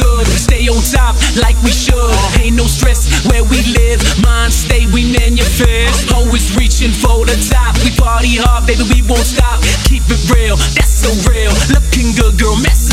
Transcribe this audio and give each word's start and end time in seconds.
good. 0.00 0.26
Stay 0.26 0.68
on 0.68 0.80
top 0.82 1.14
like 1.36 1.56
we 1.62 1.70
should. 1.70 2.12
Ain't 2.40 2.56
no 2.56 2.64
stress 2.64 3.08
where 3.28 3.44
we 3.44 3.60
live. 3.76 4.00
Mind 4.24 4.52
stay, 4.52 4.86
we 4.92 5.12
man 5.12 5.36
your 5.36 5.46
fears. 5.46 6.10
Always 6.12 6.56
reaching 6.56 6.92
for 6.92 7.24
the 7.28 7.36
top. 7.52 7.76
We 7.84 7.90
party 7.96 8.36
hard, 8.40 8.66
baby, 8.66 8.84
we 8.88 9.00
won't 9.06 9.26
stop. 9.26 9.60
Keep 9.84 10.08
it 10.08 10.22
real, 10.32 10.56
that's 10.76 10.92
so 11.04 11.10
real. 11.28 11.52
Looking 11.70 12.16
good, 12.16 12.38
girl, 12.40 12.56
mess 12.56 12.89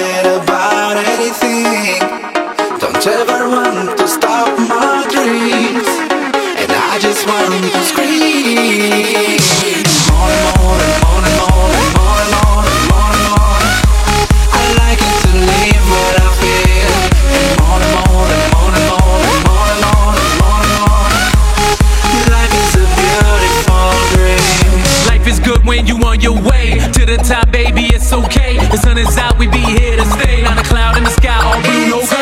don't 0.00 0.42
about 0.42 0.96
anything. 0.96 2.00
Don't 2.80 3.06
ever 3.06 3.48
want 3.48 3.98
to 3.98 4.08
stop 4.08 4.48
my 4.58 5.04
dreams. 5.12 5.88
And 6.60 6.70
I 6.72 6.98
just 7.00 7.26
want 7.26 7.52
to 7.74 7.82
scream. 7.84 8.56
More 10.08 10.30
and 10.30 10.42
more 10.56 10.80
and 10.80 10.96
more 11.04 11.20
and 11.20 11.36
more 11.40 11.68
and 11.80 11.92
more 11.98 12.20
and 12.20 12.32
more 12.36 12.64
and 12.70 12.84
more 12.90 13.12
and 13.12 13.24
more. 13.28 13.60
I 14.56 14.64
like 14.80 15.00
it 15.08 15.14
to 15.24 15.30
live 15.50 15.84
what 15.92 16.14
I 16.16 16.28
feel. 16.40 16.92
And 17.36 17.54
more 17.60 17.80
and 17.84 17.92
more 17.96 18.28
and 18.36 18.46
more 18.56 18.72
and 18.78 18.86
more 18.88 19.20
and 19.20 19.44
more 19.44 19.68
and 19.68 19.84
more 19.84 20.16
and 20.16 20.34
more 20.40 20.60
and 20.60 20.72
more. 20.80 21.08
Life 22.32 22.54
is 22.62 22.72
a 22.80 22.86
beautiful 23.00 23.92
dream. 24.14 24.72
Life 25.12 25.26
is 25.28 25.38
good 25.40 25.62
when 25.66 25.86
you 25.86 25.96
on 26.04 26.20
your 26.20 26.38
way 26.48 26.80
to 26.96 27.04
the 27.04 27.16
top, 27.18 27.50
baby 27.52 27.69
is 29.00 29.16
out, 29.16 29.38
we 29.38 29.46
be 29.46 29.58
here 29.58 29.96
to 29.96 30.04
stay. 30.04 30.42
Not 30.42 30.58
a 30.58 30.62
cloud 30.62 30.96
in 30.96 31.04
the 31.04 31.10
sky, 31.10 31.38
all 31.42 31.60
blue, 31.62 31.88
no 31.88 32.06
cloud. 32.06 32.19